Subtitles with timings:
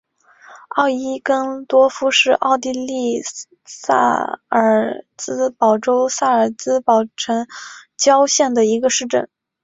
[0.69, 3.21] 奥伊根多夫是奥地利
[3.65, 7.47] 萨尔茨堡州萨尔茨堡城
[7.97, 9.29] 郊县的一个市镇。